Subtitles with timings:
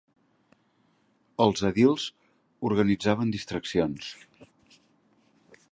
[1.45, 2.07] Els edils
[2.71, 4.11] organitzaven distraccions.